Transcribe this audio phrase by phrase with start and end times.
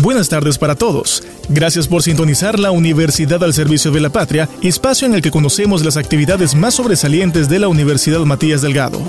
[0.00, 1.24] Buenas tardes para todos.
[1.48, 5.84] Gracias por sintonizar la Universidad al Servicio de la Patria, espacio en el que conocemos
[5.84, 9.00] las actividades más sobresalientes de la Universidad Matías Delgado.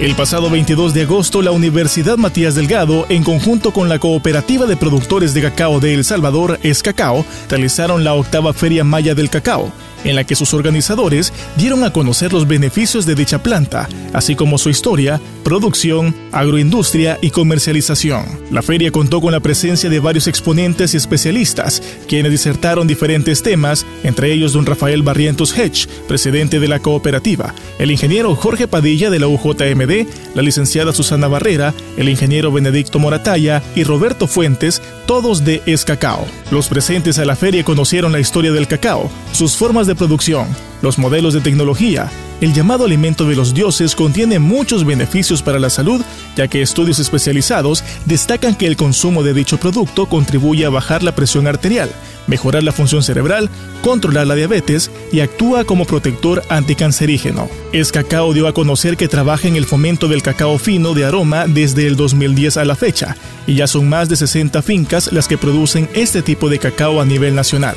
[0.00, 4.76] El pasado 22 de agosto, la Universidad Matías Delgado, en conjunto con la Cooperativa de
[4.78, 9.70] Productores de Cacao de El Salvador, Escacao, realizaron la octava Feria Maya del Cacao,
[10.04, 14.58] en la que sus organizadores dieron a conocer los beneficios de dicha planta, así como
[14.58, 18.24] su historia, producción, agroindustria y comercialización.
[18.50, 23.86] La feria contó con la presencia de varios exponentes y especialistas, quienes disertaron diferentes temas,
[24.04, 29.18] entre ellos don Rafael Barrientos Hedge, presidente de la cooperativa, el ingeniero Jorge Padilla de
[29.18, 35.62] la UJMD, la licenciada Susana Barrera, el ingeniero Benedicto Morataya y Roberto Fuentes, todos de
[35.66, 36.26] Escacao.
[36.50, 40.46] Los presentes a la feria conocieron la historia del cacao, sus formas de producción,
[40.82, 42.08] los modelos de tecnología,
[42.40, 46.00] el llamado alimento de los dioses contiene muchos beneficios para la salud,
[46.36, 51.14] ya que estudios especializados destacan que el consumo de dicho producto contribuye a bajar la
[51.14, 51.90] presión arterial,
[52.28, 53.50] mejorar la función cerebral,
[53.82, 57.48] controlar la diabetes y actúa como protector anticancerígeno.
[57.72, 61.46] Es Cacao dio a conocer que trabaja en el fomento del cacao fino de aroma
[61.46, 63.16] desde el 2010 a la fecha,
[63.46, 67.04] y ya son más de 60 fincas las que producen este tipo de cacao a
[67.04, 67.74] nivel nacional.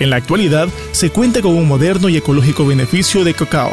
[0.00, 3.72] En la actualidad, se cuenta con un moderno y ecológico beneficio de cacao.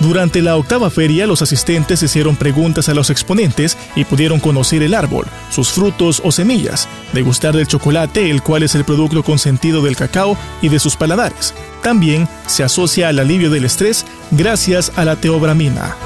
[0.00, 4.94] Durante la octava feria, los asistentes hicieron preguntas a los exponentes y pudieron conocer el
[4.94, 9.96] árbol, sus frutos o semillas, degustar del chocolate, el cual es el producto consentido del
[9.96, 11.52] cacao y de sus paladares.
[11.82, 15.96] También se asocia al alivio del estrés gracias a la teobramina.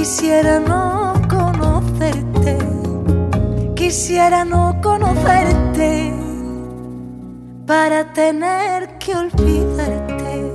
[0.02, 2.58] Quisiera no conocerte,
[3.76, 6.12] quisiera no conocerte
[7.64, 10.52] para tener que olvidarte.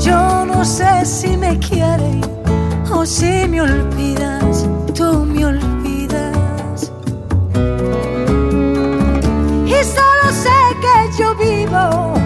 [0.00, 2.26] Yo no sé si me quieres
[2.92, 4.66] o si me olvidas,
[4.96, 6.90] tú me olvidas.
[9.64, 12.17] Y solo sé que yo vivo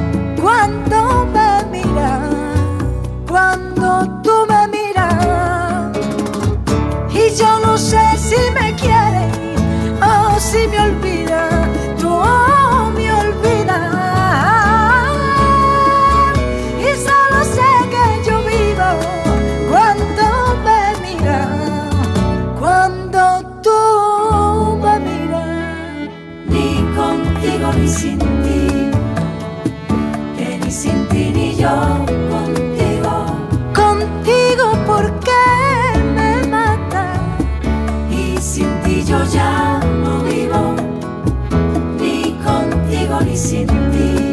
[43.37, 44.32] sin ti,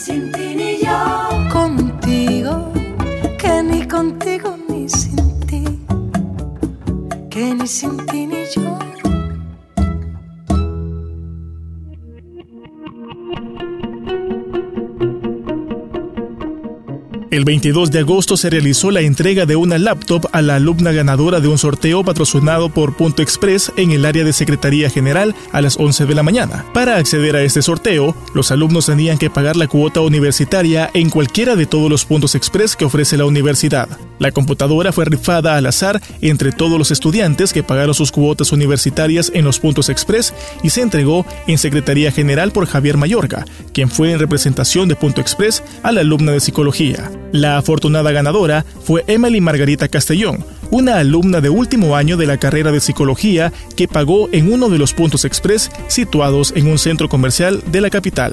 [0.00, 0.39] sin
[17.40, 21.40] El 22 de agosto se realizó la entrega de una laptop a la alumna ganadora
[21.40, 25.78] de un sorteo patrocinado por Punto Express en el área de Secretaría General a las
[25.78, 26.66] 11 de la mañana.
[26.74, 31.56] Para acceder a este sorteo, los alumnos tenían que pagar la cuota universitaria en cualquiera
[31.56, 33.88] de todos los puntos express que ofrece la universidad.
[34.18, 39.32] La computadora fue rifada al azar entre todos los estudiantes que pagaron sus cuotas universitarias
[39.34, 44.12] en los puntos express y se entregó en Secretaría General por Javier Mayorga, quien fue
[44.12, 47.10] en representación de Punto Express a la alumna de psicología.
[47.32, 52.72] La afortunada ganadora fue Emily Margarita Castellón, una alumna de último año de la carrera
[52.72, 57.62] de psicología que pagó en uno de los puntos express situados en un centro comercial
[57.70, 58.32] de la capital.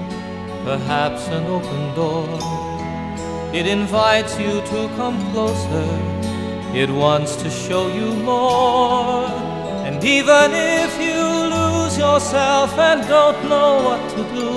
[0.63, 2.27] perhaps an open door.
[3.53, 5.89] It invites you to come closer,
[6.73, 9.25] it wants to show you more.
[9.85, 11.21] And even if you
[11.57, 14.51] lose yourself and don't know what to do,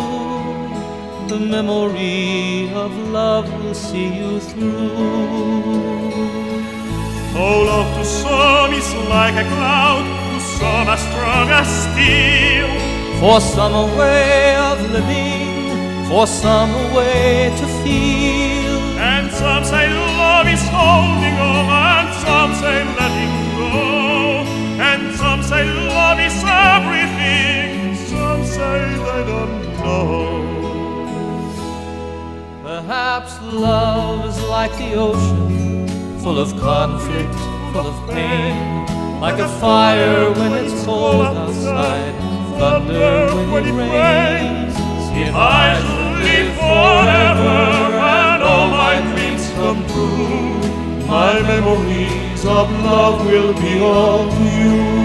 [1.28, 5.34] the memory of love will see you through.
[7.36, 12.70] Oh, love to some is like a cloud, to some as strong as steel.
[13.18, 15.43] For some a way of living,
[16.08, 18.74] for some a way to feel.
[18.98, 21.66] And some say love is holding on,
[21.98, 24.44] and some say letting go.
[24.90, 30.54] And some say love is everything, some say they don't know.
[32.62, 37.34] Perhaps love is like the ocean, full of conflict,
[37.72, 38.86] full of pain.
[39.20, 42.14] Like a fire when it's cold outside,
[42.58, 44.63] thunder when it rains.
[45.16, 47.56] If I should live forever
[48.02, 55.03] and all my dreams come true, My memories of love will be of you.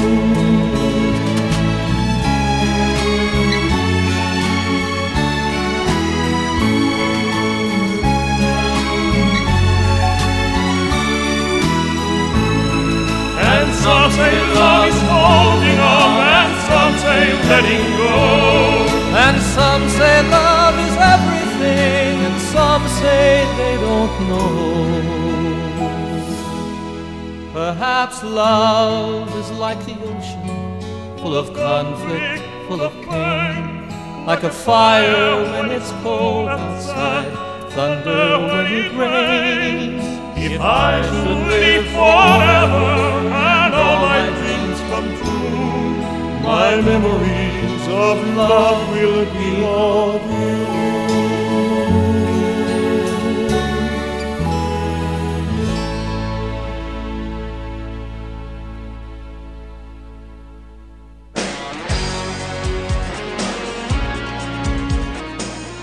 [27.54, 33.88] Perhaps love is like the ocean, full of conflict, full of pain,
[34.26, 37.32] like a fire when it's cold outside,
[37.72, 40.04] thunder when it rains.
[40.38, 48.90] If I should live forever and all my dreams come true, my memories of love
[48.94, 50.69] will be of you.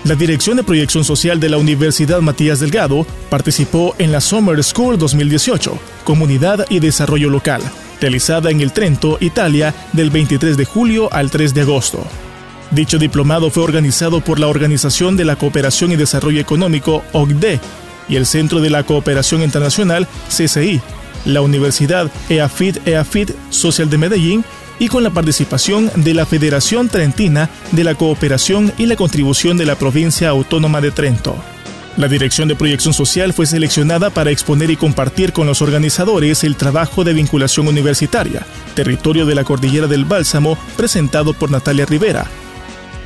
[0.07, 4.97] La Dirección de Proyección Social de la Universidad Matías Delgado participó en la Summer School
[4.97, 7.61] 2018, Comunidad y Desarrollo Local,
[7.99, 12.07] realizada en el Trento, Italia, del 23 de julio al 3 de agosto.
[12.71, 17.59] Dicho diplomado fue organizado por la Organización de la Cooperación y Desarrollo Económico, OCDE,
[18.07, 20.79] y el Centro de la Cooperación Internacional, CCI,
[21.25, 24.45] la Universidad EAFIT EAFIT Social de Medellín
[24.79, 29.65] y con la participación de la Federación Trentina de la Cooperación y la contribución de
[29.65, 31.35] la Provincia Autónoma de Trento.
[31.97, 36.55] La Dirección de Proyección Social fue seleccionada para exponer y compartir con los organizadores el
[36.55, 42.27] trabajo de vinculación universitaria, territorio de la Cordillera del Bálsamo, presentado por Natalia Rivera,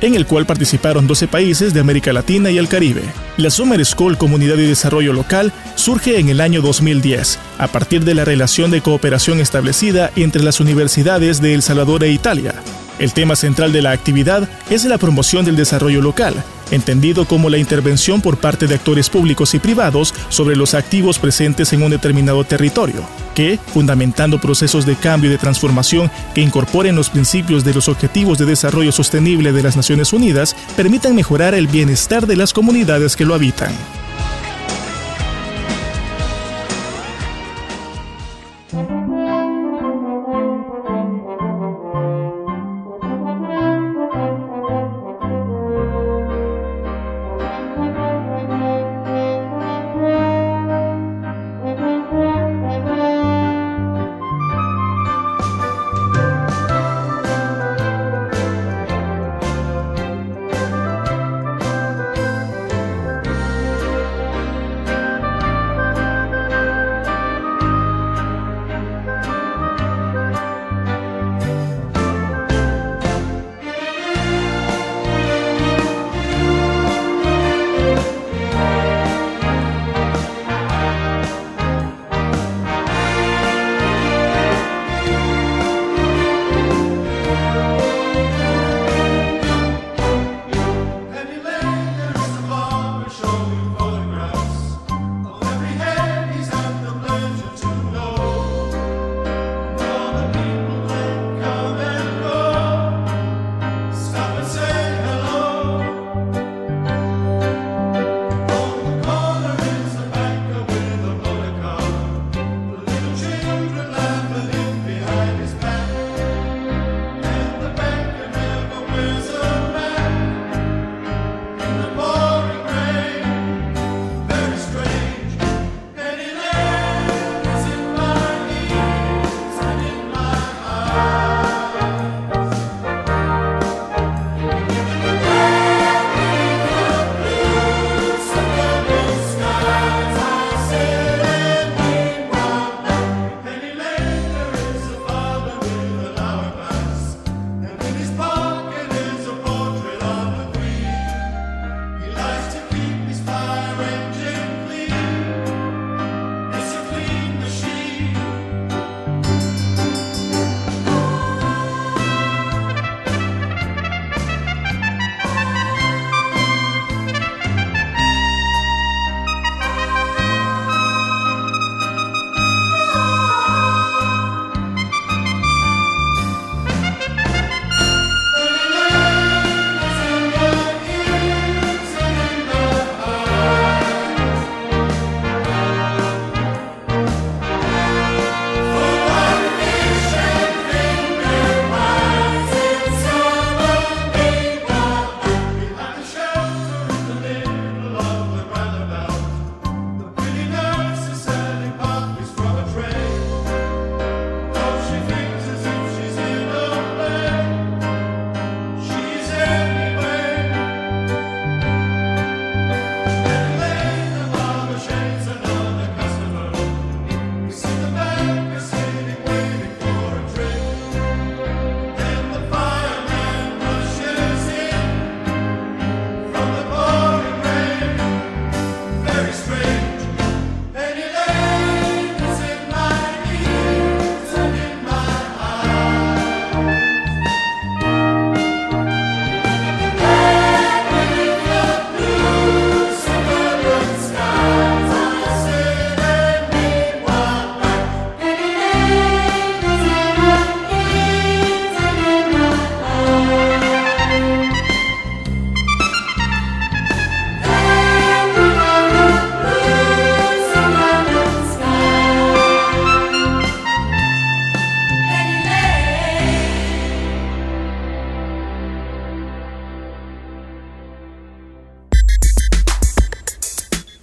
[0.02, 3.02] en el cual participaron 12 países de América Latina y el Caribe.
[3.38, 8.14] La Summer School Comunidad y Desarrollo Local surge en el año 2010, a partir de
[8.14, 12.54] la relación de cooperación establecida entre las universidades de El Salvador e Italia.
[12.98, 16.34] El tema central de la actividad es la promoción del desarrollo local,
[16.70, 21.72] entendido como la intervención por parte de actores públicos y privados sobre los activos presentes
[21.72, 23.02] en un determinado territorio,
[23.34, 28.38] que, fundamentando procesos de cambio y de transformación que incorporen los principios de los Objetivos
[28.38, 33.24] de Desarrollo Sostenible de las Naciones Unidas, permitan mejorar el bienestar de las comunidades que
[33.24, 33.72] lo habitan.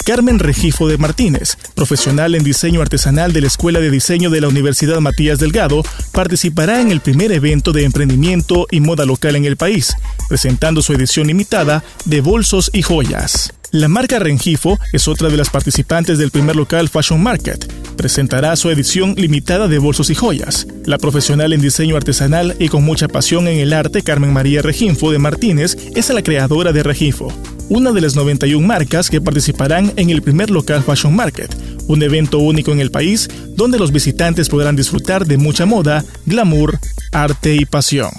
[0.10, 4.48] Carmen Regifo de Martínez, profesional en diseño artesanal de la Escuela de Diseño de la
[4.48, 9.56] Universidad Matías Delgado, participará en el primer evento de emprendimiento y moda local en el
[9.56, 9.94] país,
[10.28, 13.54] presentando su edición limitada de bolsos y joyas.
[13.70, 17.72] La marca Rengifo es otra de las participantes del primer local Fashion Market.
[17.96, 20.66] Presentará su edición limitada de bolsos y joyas.
[20.86, 25.12] La profesional en diseño artesanal y con mucha pasión en el arte Carmen María Reginfo
[25.12, 27.32] de Martínez es la creadora de Regifo,
[27.70, 31.56] una de las 91 marcas que participarán en el primer local Fashion Market,
[31.88, 36.80] un evento único en el país donde los visitantes podrán disfrutar de mucha moda, glamour,
[37.12, 38.10] arte y pasión.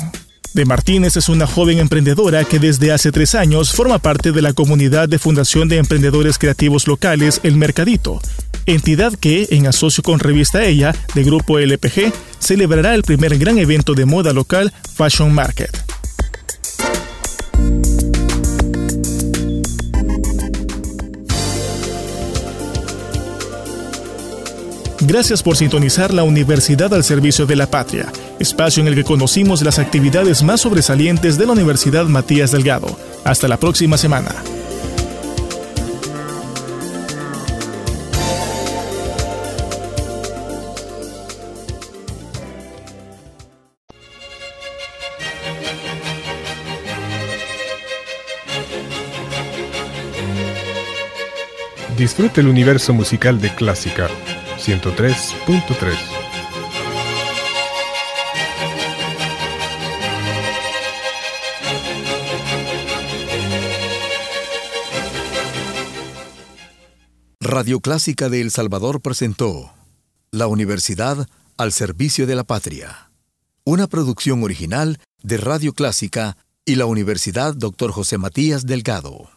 [0.54, 4.52] De Martínez es una joven emprendedora que desde hace tres años forma parte de la
[4.52, 8.21] comunidad de Fundación de Emprendedores Creativos Locales El Mercadito,
[8.66, 13.95] entidad que, en asocio con Revista Ella, de Grupo LPG, celebrará el primer gran evento
[13.95, 15.89] de moda local Fashion Market.
[25.12, 29.60] Gracias por sintonizar la Universidad al Servicio de la Patria, espacio en el que conocimos
[29.62, 32.96] las actividades más sobresalientes de la Universidad Matías Delgado.
[33.25, 34.32] Hasta la próxima semana.
[51.99, 54.08] Disfrute el universo musical de Clásica
[54.60, 55.96] 103.3.
[67.40, 69.73] Radio Clásica de El Salvador presentó
[70.30, 73.10] La Universidad al Servicio de la Patria,
[73.64, 77.92] una producción original de Radio Clásica y la Universidad Dr.
[77.92, 79.26] José Matías Delgado.